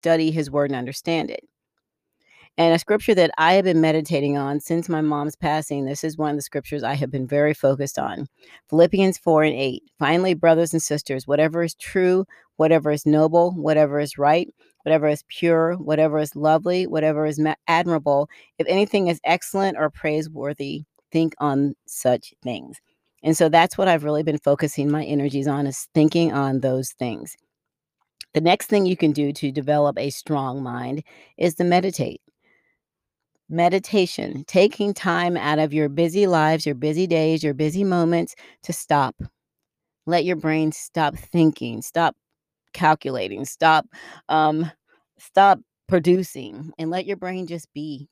[0.00, 1.44] study his word and understand it.
[2.56, 6.18] And a scripture that I have been meditating on since my mom's passing, this is
[6.18, 8.26] one of the scriptures I have been very focused on
[8.68, 9.82] Philippians 4 and 8.
[9.98, 12.24] Finally, brothers and sisters, whatever is true,
[12.56, 14.48] whatever is noble, whatever is right,
[14.82, 18.28] whatever is pure, whatever is lovely, whatever is admirable,
[18.58, 22.80] if anything is excellent or praiseworthy, think on such things.
[23.22, 26.90] And so that's what I've really been focusing my energies on is thinking on those
[26.90, 27.36] things.
[28.38, 31.02] The next thing you can do to develop a strong mind
[31.38, 32.20] is to meditate
[33.48, 38.72] meditation, taking time out of your busy lives, your busy days, your busy moments to
[38.72, 39.16] stop.
[40.06, 42.14] Let your brain stop thinking, stop
[42.72, 43.86] calculating, stop
[44.28, 44.70] um
[45.18, 48.08] stop producing and let your brain just be.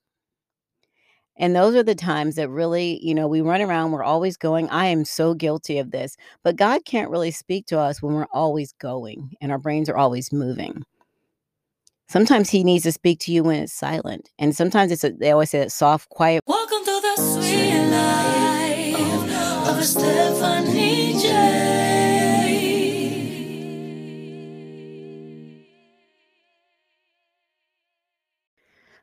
[1.39, 4.69] And those are the times that really, you know, we run around, we're always going.
[4.71, 6.17] I am so guilty of this.
[6.43, 9.97] But God can't really speak to us when we're always going and our brains are
[9.97, 10.83] always moving.
[12.09, 14.31] Sometimes he needs to speak to you when it's silent.
[14.39, 16.43] And sometimes it's a, they always say that soft, quiet.
[16.47, 21.86] Welcome to the sweet life of Stephanie J.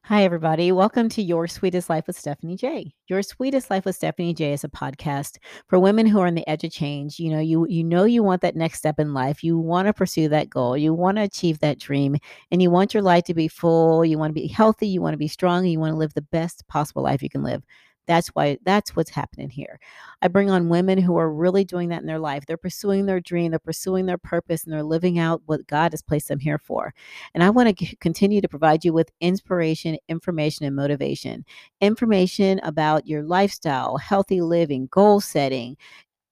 [0.08, 0.74] Hi, everybody.
[0.74, 2.94] Welcome to Your Sweetest Life with Stephanie J.
[3.08, 5.38] Your Sweetest Life with Stephanie J is a podcast
[5.70, 7.22] for women who are on the edge of change.
[7.22, 9.46] You know, you you know you want that next step in life.
[9.46, 10.76] You want to pursue that goal.
[10.76, 12.18] You want to achieve that dream,
[12.52, 14.04] and you want your life to be full.
[14.04, 14.90] You want to be healthy.
[14.90, 15.66] You want to be strong.
[15.66, 17.64] You want to live the best possible life you can live.
[18.08, 19.80] That's why that's what's happening here.
[20.22, 22.46] I bring on women who are really doing that in their life.
[22.46, 26.02] They're pursuing their dream, they're pursuing their purpose, and they're living out what God has
[26.02, 26.94] placed them here for.
[27.34, 31.46] And I want to continue to provide you with inspiration, information, and motivation.
[31.82, 35.78] Information about your lifestyle, healthy living, goal setting,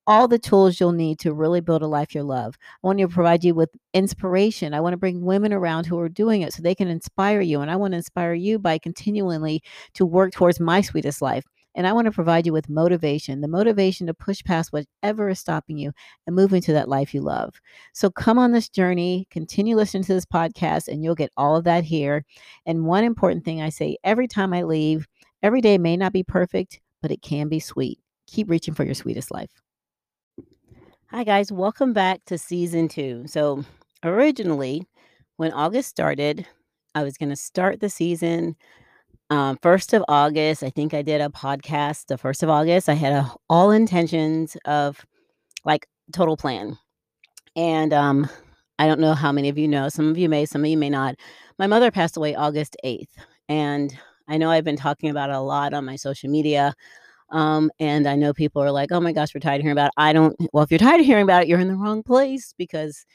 [0.07, 2.57] all the tools you'll need to really build a life you love.
[2.83, 4.73] I want to provide you with inspiration.
[4.73, 7.61] I want to bring women around who are doing it so they can inspire you.
[7.61, 9.61] And I want to inspire you by continually
[9.93, 11.45] to work towards my sweetest life.
[11.75, 15.39] And I want to provide you with motivation the motivation to push past whatever is
[15.39, 15.91] stopping you
[16.27, 17.59] and move into that life you love.
[17.93, 21.63] So come on this journey, continue listening to this podcast, and you'll get all of
[21.63, 22.25] that here.
[22.65, 25.07] And one important thing I say every time I leave
[25.43, 27.99] every day may not be perfect, but it can be sweet.
[28.27, 29.51] Keep reaching for your sweetest life.
[31.07, 31.51] Hi, guys.
[31.51, 33.23] Welcome back to season two.
[33.27, 33.65] So,
[34.03, 34.87] originally,
[35.35, 36.47] when August started,
[36.95, 38.55] I was going to start the season
[39.31, 42.89] um, 1st of August, I think I did a podcast the 1st of August.
[42.89, 45.05] I had a, all intentions of
[45.63, 46.77] like total plan.
[47.55, 48.29] And um,
[48.77, 50.77] I don't know how many of you know, some of you may, some of you
[50.77, 51.15] may not.
[51.57, 53.07] My mother passed away August 8th.
[53.47, 53.97] And
[54.27, 56.73] I know I've been talking about it a lot on my social media.
[57.29, 59.87] Um, and I know people are like, oh my gosh, we're tired of hearing about
[59.87, 59.93] it.
[59.95, 62.53] I don't, well, if you're tired of hearing about it, you're in the wrong place
[62.57, 63.05] because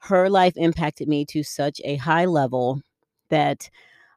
[0.00, 2.82] her life impacted me to such a high level
[3.28, 3.70] that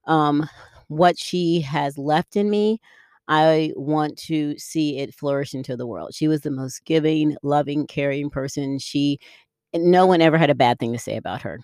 [0.08, 0.50] um,
[0.88, 2.80] what she has left in me,
[3.28, 6.14] I want to see it flourish into the world.
[6.14, 8.80] She was the most giving, loving, caring person.
[8.80, 9.20] She,
[9.74, 11.60] no one ever had a bad thing to say about her,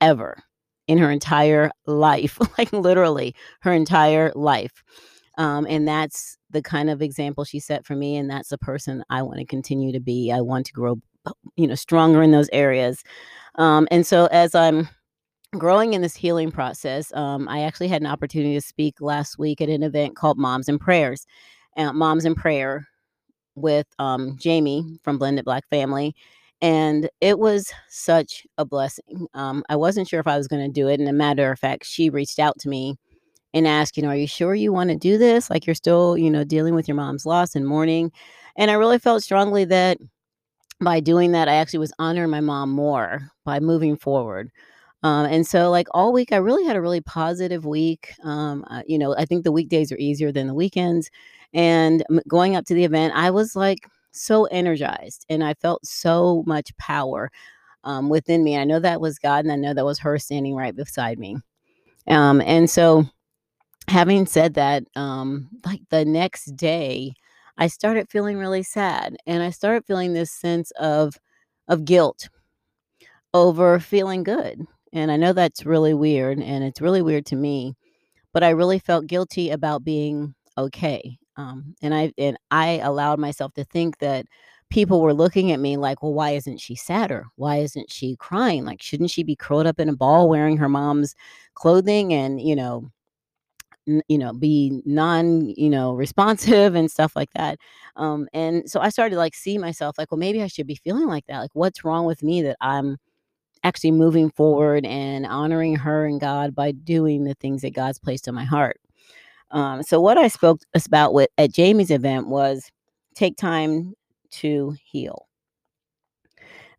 [0.00, 0.42] ever
[0.88, 4.82] in her entire life, like literally her entire life.
[5.38, 8.16] Um, and that's the kind of example she set for me.
[8.16, 10.30] And that's the person I want to continue to be.
[10.30, 10.96] I want to grow,
[11.56, 13.02] you know, stronger in those areas.
[13.56, 14.88] Um, and so as I'm
[15.58, 19.60] growing in this healing process, um, I actually had an opportunity to speak last week
[19.60, 21.26] at an event called Moms and Prayers,
[21.76, 22.86] uh, Moms and Prayer
[23.54, 26.14] with um, Jamie from Blended Black Family.
[26.60, 29.26] And it was such a blessing.
[29.34, 30.98] Um, I wasn't sure if I was going to do it.
[30.98, 32.96] And a matter of fact, she reached out to me
[33.52, 35.50] and asked, you know, are you sure you want to do this?
[35.50, 38.10] Like you're still, you know, dealing with your mom's loss and mourning.
[38.56, 39.98] And I really felt strongly that
[40.80, 44.50] by doing that, I actually was honoring my mom more by moving forward.
[45.04, 48.14] Um, and so, like all week, I really had a really positive week.
[48.24, 51.10] Um, uh, you know, I think the weekdays are easier than the weekends.
[51.54, 53.80] And going up to the event, I was like
[54.12, 57.30] so energized and I felt so much power
[57.84, 58.56] um, within me.
[58.58, 61.36] I know that was God and I know that was her standing right beside me.
[62.08, 63.06] Um, and so,
[63.88, 67.14] having said that, um, like the next day,
[67.58, 71.14] I started feeling really sad and I started feeling this sense of
[71.68, 72.28] of guilt
[73.32, 77.76] over feeling good and I know that's really weird and it's really weird to me,
[78.32, 81.18] but I really felt guilty about being okay.
[81.36, 84.26] Um, and I and I allowed myself to think that
[84.70, 87.26] people were looking at me like, well, why isn't she sadder?
[87.36, 88.64] Why isn't she crying?
[88.64, 91.14] Like, shouldn't she be curled up in a ball wearing her mom's
[91.54, 92.90] clothing and, you know,
[93.88, 97.58] n- you know, be non, you know, responsive and stuff like that.
[97.96, 101.06] Um, and so I started like see myself like, well, maybe I should be feeling
[101.08, 101.40] like that.
[101.40, 102.96] Like, what's wrong with me that I'm
[103.64, 108.28] actually moving forward and honoring her and God by doing the things that God's placed
[108.28, 108.78] in my heart.
[109.50, 112.70] Um, so what I spoke about with at Jamie's event was
[113.14, 113.94] take time
[114.32, 115.26] to heal.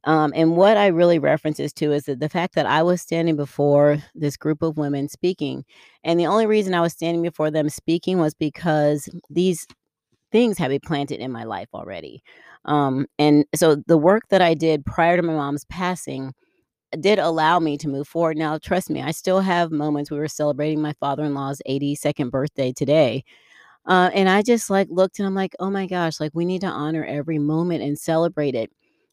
[0.04, 3.36] Um, and what I really references to is that the fact that I was standing
[3.36, 5.66] before this group of women speaking,
[6.04, 9.66] and the only reason I was standing before them speaking was because these
[10.32, 12.22] things had been planted in my life already.
[12.66, 16.34] Um, and so the work that I did prior to my mom's passing
[17.00, 18.38] did allow me to move forward.
[18.38, 20.12] Now, trust me, I still have moments.
[20.12, 23.24] We were celebrating my father in law's 82nd birthday today.
[23.86, 26.62] Uh, and I just like looked and I'm like, oh my gosh, like we need
[26.62, 28.72] to honor every moment and celebrate it.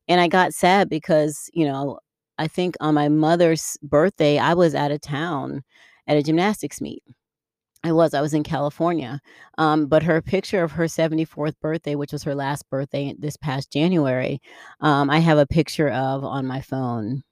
[0.09, 1.99] And I got sad because, you know,
[2.39, 5.63] I think on my mother's birthday, I was out of town
[6.07, 7.03] at a gymnastics meet.
[7.85, 8.15] I was.
[8.15, 9.21] I was in California.
[9.59, 13.73] Um, but her picture of her 74th birthday, which was her last birthday this past
[13.73, 14.41] January,
[14.81, 17.23] um, I have a picture of on my phone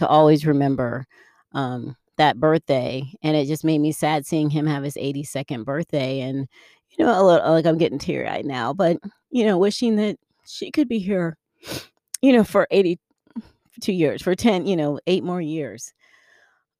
[0.00, 1.06] to always remember
[1.52, 3.04] um, that birthday.
[3.22, 6.20] And it just made me sad seeing him have his 82nd birthday.
[6.20, 6.48] And,
[6.90, 8.98] you know, a little, like I'm getting teary eyed now, but,
[9.30, 11.36] you know, wishing that she could be here
[12.22, 15.92] you know, for 82 years, for 10, you know, eight more years.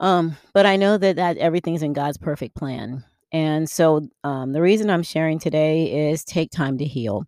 [0.00, 3.04] Um, but I know that that everything's in God's perfect plan.
[3.32, 7.24] And so um, the reason I'm sharing today is take time to heal.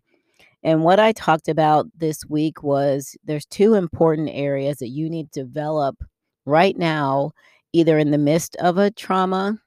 [0.63, 5.31] And what I talked about this week was there's two important areas that you need
[5.33, 6.01] to develop
[6.45, 7.31] right now,
[7.73, 9.59] either in the midst of a trauma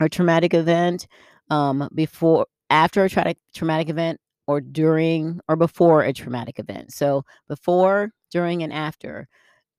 [0.00, 1.06] or traumatic event,
[1.50, 6.92] um, before, after a tra- traumatic event, or during or before a traumatic event.
[6.92, 9.28] So, before, during, and after,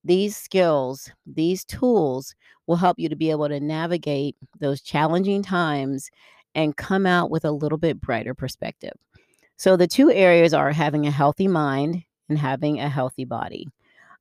[0.03, 2.35] these skills, these tools
[2.67, 6.09] will help you to be able to navigate those challenging times
[6.55, 8.93] and come out with a little bit brighter perspective.
[9.59, 13.67] So, the two areas are having a healthy mind and having a healthy body.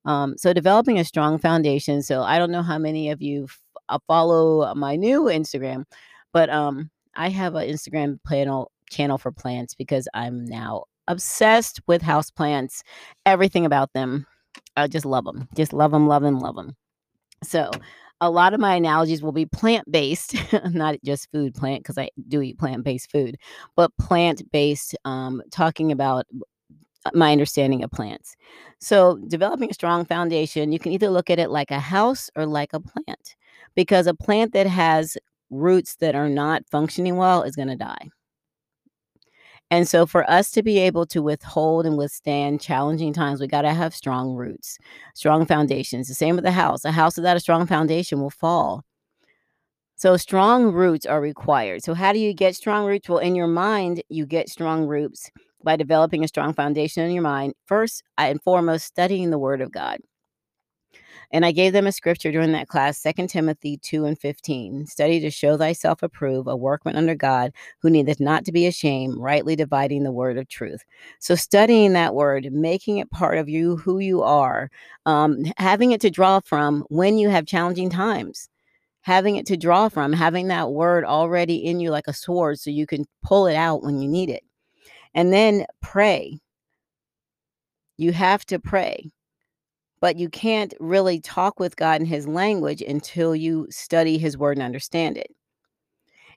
[0.05, 2.03] Um, so, developing a strong foundation.
[2.03, 5.85] So, I don't know how many of you f- uh, follow my new Instagram,
[6.33, 12.03] but um, I have an Instagram panel channel for plants because I'm now obsessed with
[12.03, 12.83] house plants,
[13.25, 14.27] everything about them.
[14.77, 15.49] I just love them.
[15.55, 16.75] Just love them, love them, love them.
[17.45, 17.71] So,
[18.21, 20.35] a lot of my analogies will be plant based,
[20.71, 23.37] not just food plant, because I do eat plant based food,
[23.77, 26.27] but plant based, um, talking about
[27.15, 28.37] my understanding of plants.
[28.81, 32.47] So, developing a strong foundation, you can either look at it like a house or
[32.47, 33.37] like a plant,
[33.75, 35.17] because a plant that has
[35.51, 38.09] roots that are not functioning well is going to die.
[39.71, 43.63] And so, for us to be able to withhold and withstand challenging times, we got
[43.63, 44.79] to have strong roots,
[45.15, 46.09] strong foundations.
[46.09, 46.85] The same with the house.
[46.85, 48.85] A house without a strong foundation will fall.
[49.97, 51.83] So, strong roots are required.
[51.85, 53.09] So, how do you get strong roots?
[53.09, 55.31] Well, in your mind, you get strong roots
[55.63, 57.55] by developing a strong foundation in your mind.
[57.67, 59.99] First and foremost, studying the Word of God.
[61.31, 64.87] And I gave them a scripture during that class, 2 Timothy 2 and 15.
[64.87, 69.17] Study to show thyself approved, a workman under God, who needeth not to be ashamed,
[69.19, 70.85] rightly dividing the word of truth.
[71.19, 74.71] So, studying that word, making it part of you, who you are,
[75.05, 78.49] um, having it to draw from when you have challenging times,
[79.03, 82.71] having it to draw from, having that word already in you like a sword so
[82.71, 84.45] you can pull it out when you need it.
[85.15, 86.39] And then pray.
[87.99, 89.11] You have to pray
[90.01, 94.57] but you can't really talk with God in his language until you study his word
[94.57, 95.35] and understand it.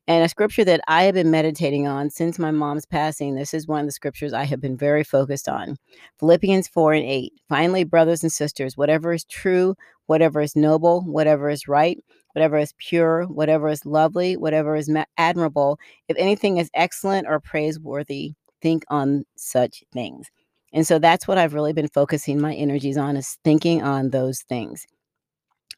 [0.08, 3.68] And a scripture that I have been meditating on since my mom's passing, this is
[3.68, 5.78] one of the scriptures I have been very focused on
[6.20, 7.34] Philippians 4 and 8.
[7.48, 9.76] Finally, brothers and sisters, whatever is true,
[10.08, 12.04] whatever is noble, whatever is right,
[12.34, 18.34] whatever is pure, whatever is lovely, whatever is admirable, if anything is excellent or praiseworthy,
[18.60, 20.32] think on such things.
[20.74, 24.42] And so that's what I've really been focusing my energies on is thinking on those
[24.42, 24.86] things.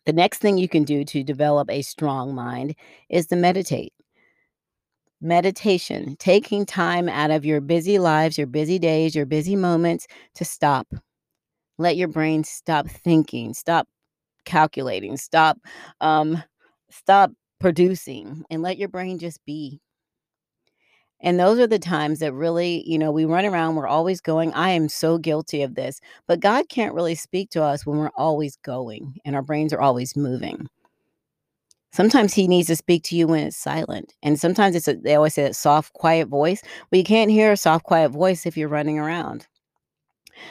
[0.06, 2.76] The next thing you can do to develop a strong mind
[3.10, 3.94] is to meditate.
[5.22, 10.44] Meditation, taking time out of your busy lives, your busy days, your busy moments to
[10.44, 10.88] stop.
[11.78, 13.88] Let your brain stop thinking, stop
[14.46, 15.58] calculating, stop
[16.02, 16.44] um
[16.92, 19.80] stop producing and let your brain just be
[21.24, 24.53] and those are the times that really, you know, we run around, we're always going.
[24.53, 28.12] I am so guilty of this, but God can't really speak to us when we're
[28.18, 30.68] always going and our brains are always moving.
[31.94, 34.13] Sometimes he needs to speak to you when it's silent.
[34.24, 36.62] And sometimes it's a, they always say that soft, quiet voice.
[36.89, 39.48] But you can't hear a soft, quiet voice if you're running around.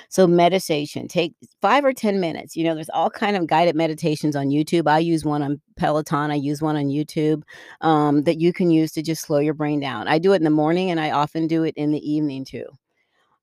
[0.09, 2.57] So meditation, take five or 10 minutes.
[2.57, 4.89] You know, there's all kind of guided meditations on YouTube.
[4.89, 6.31] I use one on Peloton.
[6.31, 7.43] I use one on YouTube
[7.81, 10.09] um, that you can use to just slow your brain down.
[10.09, 12.67] I do it in the morning and I often do it in the evening too.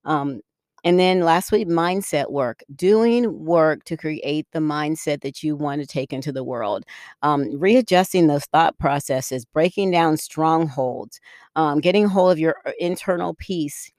[0.05, 0.41] Um,
[0.83, 5.87] and then lastly, mindset work, doing work to create the mindset that you want to
[5.87, 6.85] take into the world,
[7.21, 11.19] um, readjusting those thought processes, breaking down strongholds,
[11.55, 13.91] um, getting hold of your uh, internal peace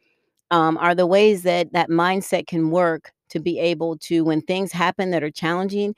[0.51, 4.73] um, are the ways that that mindset can work to be able to, when things
[4.73, 5.95] happen that are challenging,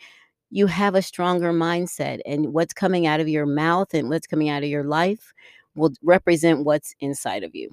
[0.51, 2.21] you have a stronger mindset.
[2.27, 5.33] And what's coming out of your mouth and what's coming out of your life
[5.75, 7.71] will represent what's inside of you,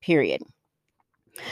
[0.00, 0.42] period.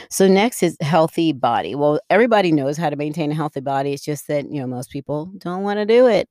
[0.09, 1.73] So next is healthy body.
[1.73, 3.93] Well, everybody knows how to maintain a healthy body.
[3.93, 6.29] It's just that you know most people don't want to do it.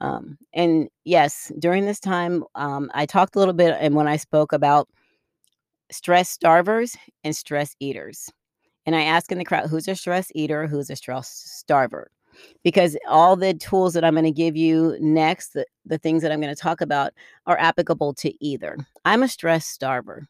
[0.00, 4.16] Um, and yes, during this time, um, I talked a little bit, and when I
[4.16, 4.88] spoke about
[5.90, 8.30] stress starvers and stress eaters,
[8.86, 12.06] and I ask in the crowd, who's a stress eater, who's a stress starver,
[12.64, 16.32] because all the tools that I'm going to give you next, the, the things that
[16.32, 17.12] I'm going to talk about,
[17.46, 18.78] are applicable to either.
[19.04, 20.26] I'm a stress starver.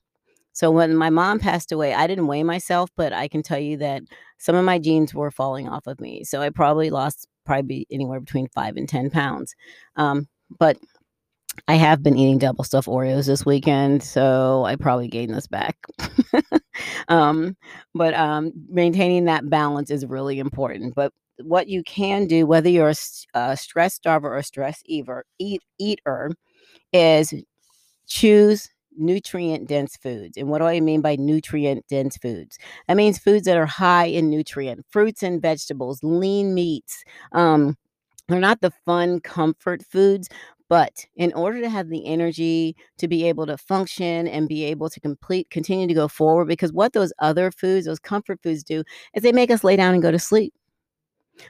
[0.52, 3.76] So when my mom passed away, I didn't weigh myself, but I can tell you
[3.76, 4.02] that
[4.38, 6.24] some of my jeans were falling off of me.
[6.24, 9.54] So I probably lost probably anywhere between five and 10 pounds.
[9.94, 10.26] Um,
[10.58, 10.76] but
[11.68, 15.76] I have been eating double stuffed Oreos this weekend, so I probably gained this back.
[17.08, 17.56] um,
[17.94, 20.94] but um, maintaining that balance is really important.
[20.94, 22.94] But what you can do, whether you're
[23.34, 26.32] a, stress starver or stress eater, eat, eater,
[26.94, 27.34] is
[28.06, 30.38] choose nutrient dense foods.
[30.38, 32.58] And what do I mean by nutrient dense foods?
[32.88, 37.04] That means foods that are high in nutrient, fruits and vegetables, lean meats.
[37.32, 37.76] Um,
[38.26, 40.28] they're not the fun comfort foods,
[40.68, 44.90] but in order to have the energy to be able to function and be able
[44.90, 48.84] to complete, continue to go forward, because what those other foods, those comfort foods do,
[49.14, 50.52] is they make us lay down and go to sleep.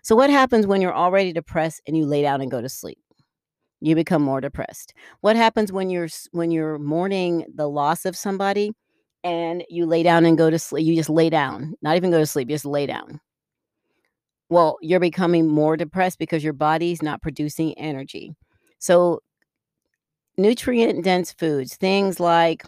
[0.02, 2.98] So, what happens when you're already depressed and you lay down and go to sleep?
[3.80, 8.72] you become more depressed what happens when you're when you're mourning the loss of somebody
[9.24, 12.18] and you lay down and go to sleep you just lay down not even go
[12.18, 13.20] to sleep just lay down
[14.48, 18.34] well you're becoming more depressed because your body's not producing energy
[18.78, 19.20] so
[20.36, 22.64] nutrient dense foods things like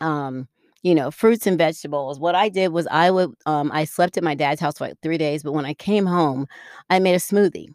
[0.00, 0.48] um
[0.82, 4.24] you know fruits and vegetables what i did was i would um i slept at
[4.24, 6.46] my dad's house for like three days but when i came home
[6.90, 7.68] i made a smoothie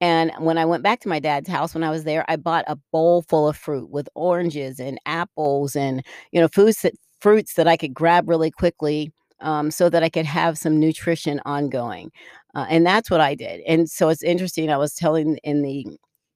[0.00, 2.64] and when I went back to my dad's house when I was there, I bought
[2.66, 6.02] a bowl full of fruit with oranges and apples and
[6.32, 10.08] you know foods that fruits that I could grab really quickly um, so that I
[10.08, 12.10] could have some nutrition ongoing.
[12.54, 13.60] Uh, and that's what I did.
[13.66, 14.70] And so it's interesting.
[14.70, 15.86] I was telling in the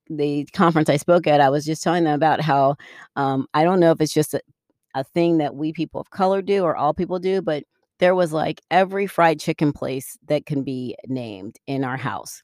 [0.09, 2.77] the conference I spoke at, I was just telling them about how
[3.17, 4.41] um, I don't know if it's just a,
[4.95, 7.65] a thing that we people of color do or all people do, but
[8.01, 12.43] there was like every fried chicken place that can be named in our house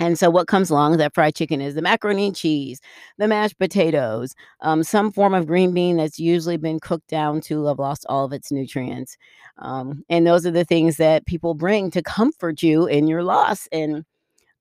[0.00, 2.80] and so, what comes along with that fried chicken is the macaroni and cheese,
[3.18, 7.66] the mashed potatoes, um, some form of green bean that's usually been cooked down to
[7.66, 9.18] have lost all of its nutrients.
[9.58, 13.68] Um, and those are the things that people bring to comfort you in your loss.
[13.72, 14.06] And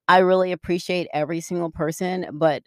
[0.10, 2.64] I really appreciate every single person, but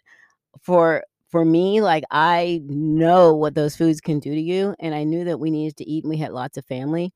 [0.61, 5.03] for for me, like I know what those foods can do to you, and I
[5.05, 7.13] knew that we needed to eat, and we had lots of family.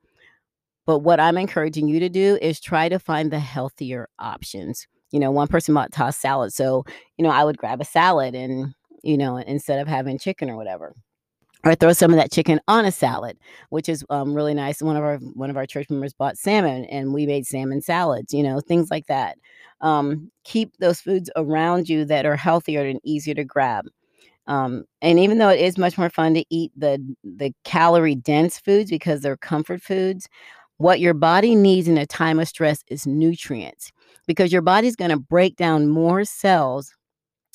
[0.86, 5.20] But what I'm encouraging you to do is try to find the healthier options you
[5.22, 6.54] know, one person might toss salad.
[6.54, 6.84] So,
[7.18, 10.58] you know, I would grab a salad and, you know, instead of having chicken or
[10.58, 10.94] whatever.
[11.68, 13.38] Or throw some of that chicken on a salad,
[13.72, 14.82] which is um, really nice.
[14.82, 18.34] One of our one of our church members bought salmon, and we made salmon salads.
[18.34, 19.38] You know, things like that.
[19.82, 23.86] Um, keep those foods around you that are healthier and easier to grab.
[24.48, 28.60] Um, and even though it is much more fun to eat the the calorie dense
[28.60, 30.30] foods because they're comfort foods,
[30.78, 33.92] what your body needs in a time of stress is nutrients
[34.26, 36.96] because your body's going to break down more cells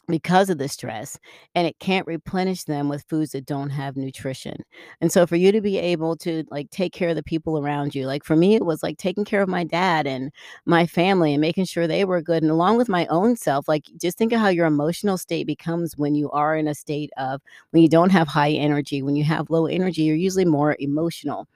[0.08, 1.18] because of the stress
[1.54, 4.56] and it can't replenish them with foods that don't have nutrition.
[5.00, 7.94] And so for you to be able to like take care of the people around
[7.94, 10.30] you, like for me it was like taking care of my dad and
[10.66, 13.84] my family and making sure they were good and along with my own self, like
[14.00, 17.40] just think of how your emotional state becomes when you are in a state of
[17.70, 21.46] when you don't have high energy, when you have low energy, you're usually more emotional.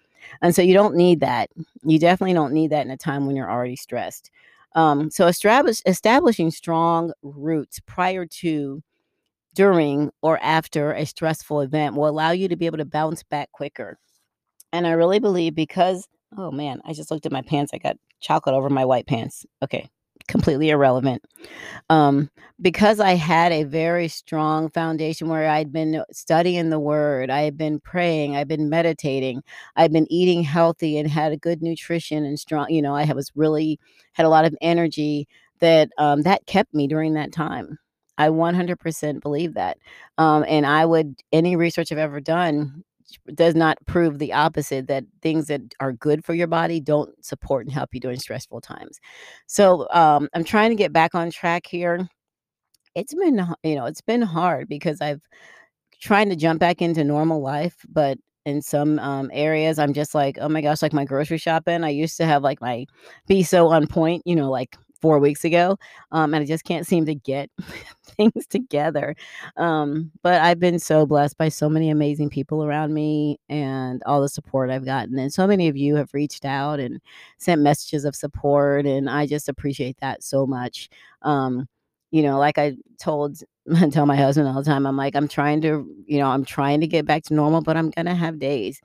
[0.43, 1.51] And so you don't need that.
[1.85, 4.31] You definitely don't need that in a time when you're already stressed.
[4.75, 8.83] Um, so establish, establishing strong roots prior to,
[9.55, 13.51] during, or after a stressful event will allow you to be able to bounce back
[13.53, 13.99] quicker.
[14.73, 16.07] And I really believe because,
[16.37, 17.73] oh man, I just looked at my pants.
[17.73, 19.47] I got chocolate over my white pants.
[19.63, 19.89] Okay
[20.27, 21.25] completely irrelevant.
[21.91, 22.31] Um,
[22.61, 27.57] because I had a very strong foundation where I'd been studying the word, I had
[27.57, 29.43] been praying, I've been meditating,
[29.77, 33.31] I've been eating healthy and had a good nutrition and strong, you know, I was
[33.35, 33.79] really
[34.13, 35.29] had a lot of energy
[35.61, 37.79] that um, that kept me during that time.
[38.19, 39.79] I 100% believe that.
[40.19, 42.83] Um, and I would, any research I've ever done
[43.35, 47.67] does not prove the opposite that things that are good for your body don't support
[47.67, 48.99] and help you during stressful times.
[49.47, 52.09] So um, I'm trying to get back on track here.
[52.95, 55.21] It's been, you know, it's been hard because I've
[56.01, 60.39] trying to jump back into normal life, but in some um, areas, I'm just like,
[60.41, 61.83] oh my gosh, like my grocery shopping.
[61.83, 62.87] I used to have like my
[63.27, 65.79] be so on point, you know, like four weeks ago,
[66.13, 67.51] um, and I just can't seem to get
[68.05, 69.15] things together.
[69.57, 74.21] Um, but I've been so blessed by so many amazing people around me and all
[74.21, 75.19] the support I've gotten.
[75.19, 77.01] And so many of you have reached out and
[77.39, 80.89] sent messages of support, and I just appreciate that so much.
[81.23, 81.69] Um,
[82.11, 83.43] you know, like I told
[83.91, 86.81] tell my husband all the time, I'm like, I'm trying to, you know, I'm trying
[86.81, 88.81] to get back to normal, but I'm gonna have days.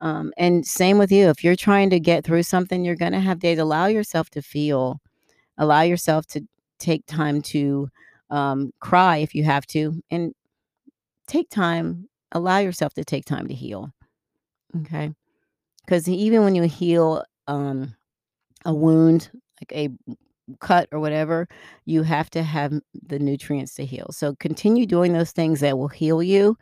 [0.00, 1.28] Um, and same with you.
[1.28, 3.58] If you're trying to get through something, you're gonna have days.
[3.58, 5.00] Allow yourself to feel
[5.58, 6.42] allow yourself to
[6.78, 7.88] take time to
[8.30, 10.32] um, cry if you have to and
[11.26, 13.92] take time allow yourself to take time to heal
[14.80, 15.12] okay?
[15.84, 17.94] Because even when you heal um,
[18.64, 19.30] a wound
[19.60, 19.88] like a
[20.60, 21.48] cut or whatever
[21.86, 22.72] you have to have
[23.06, 26.54] the nutrients to heal so continue doing those things that will heal you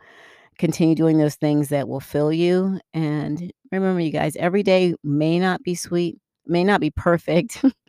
[0.57, 5.37] continue doing those things that will fill you and remember you guys every day may
[5.37, 7.61] not be sweet may not be perfect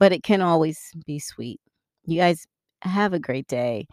[0.00, 1.60] but it can always be sweet.
[2.04, 2.46] You guys
[2.82, 3.86] have a great day.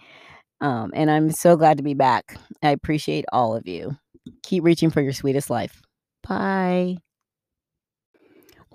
[0.61, 2.35] Um, and I'm so glad to be back.
[2.63, 3.95] I appreciate all of you.
[4.41, 5.83] Keep reaching for your sweetest life.
[6.27, 6.97] Bye.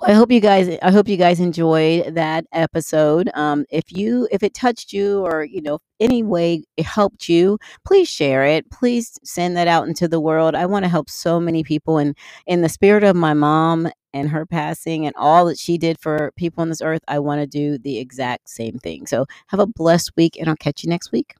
[0.04, 3.30] I hope you guys I hope you guys enjoyed that episode.
[3.34, 7.58] Um, if you if it touched you or you know any way it helped you,
[7.86, 8.68] please share it.
[8.70, 10.56] Please send that out into the world.
[10.56, 12.16] I want to help so many people and
[12.46, 16.32] in the spirit of my mom and her passing and all that she did for
[16.36, 19.06] people on this earth, I want to do the exact same thing.
[19.06, 21.34] So have a blessed week and I'll catch you next week.